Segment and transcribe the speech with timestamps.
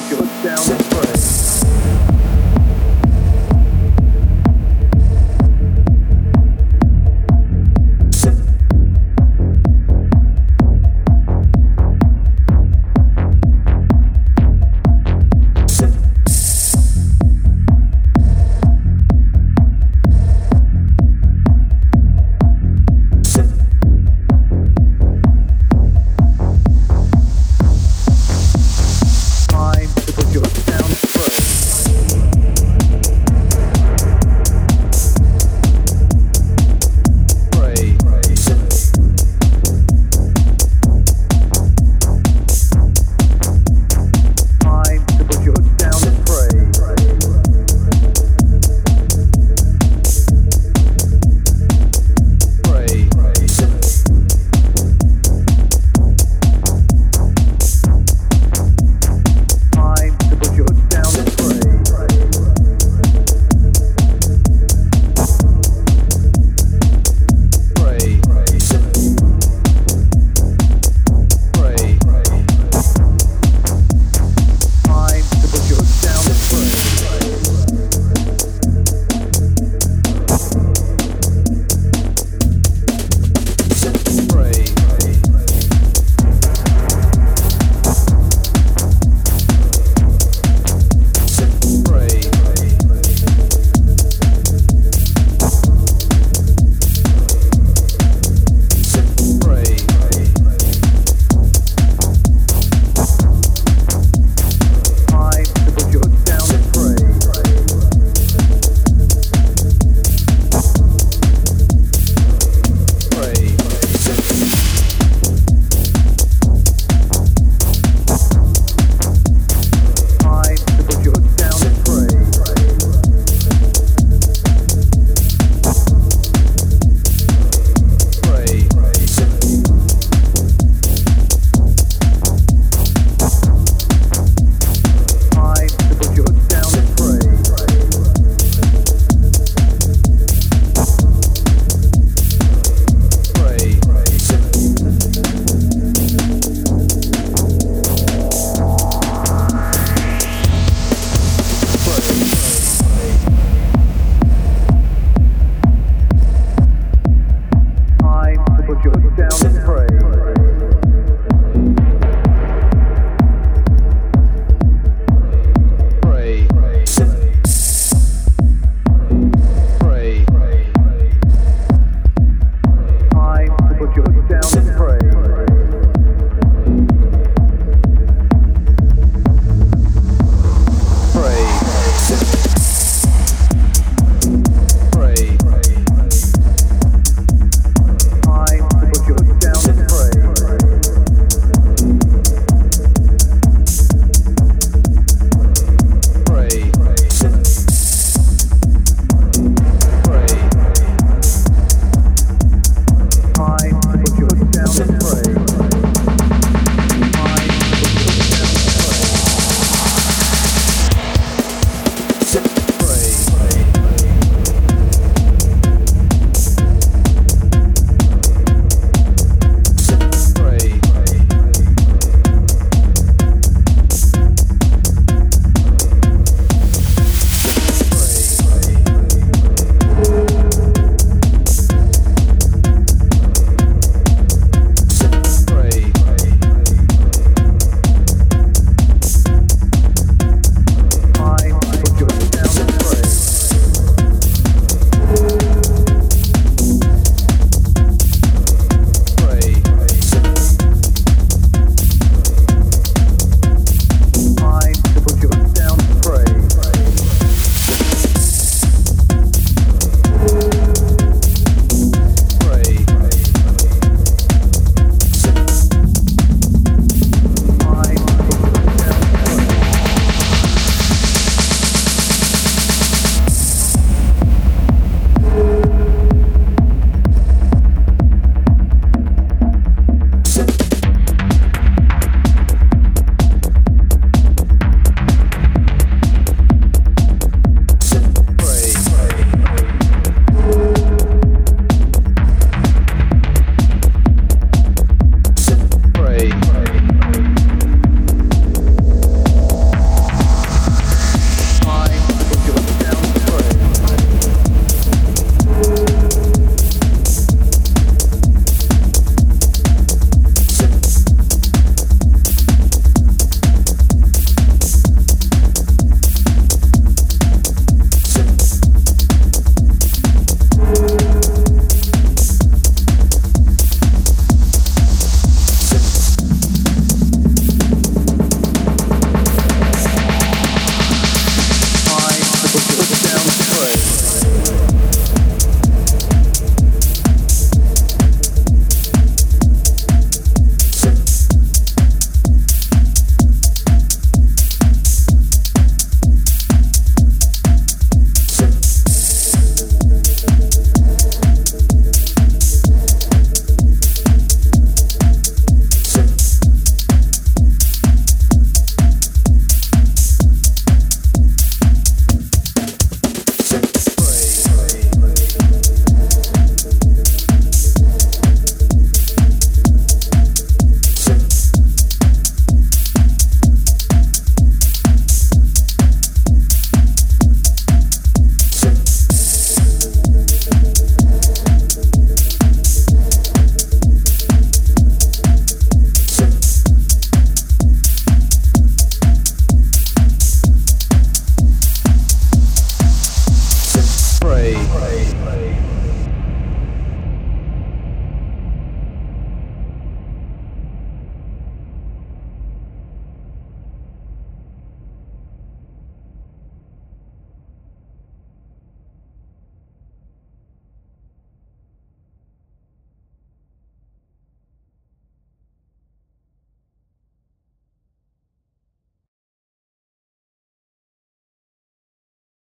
[0.00, 1.17] put your down and pray.